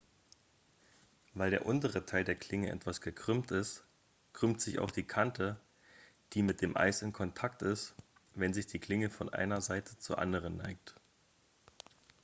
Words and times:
weil 1.35 1.51
der 1.51 1.67
untere 1.67 2.03
teil 2.07 2.23
der 2.23 2.33
klinge 2.33 2.71
etwas 2.71 3.01
gekrümmt 3.01 3.51
ist 3.51 3.83
krümmt 4.33 4.59
sich 4.59 4.79
auch 4.79 4.89
die 4.89 5.03
kante 5.05 5.57
die 6.33 6.41
mit 6.41 6.61
dem 6.61 6.75
eis 6.75 7.03
in 7.03 7.13
kontakt 7.13 7.61
ist 7.61 7.93
wenn 8.33 8.51
sich 8.55 8.65
die 8.65 8.79
klinge 8.79 9.11
von 9.11 9.29
einer 9.31 9.61
seite 9.61 9.99
zur 9.99 10.17
anderen 10.17 10.57
neigt 10.57 10.95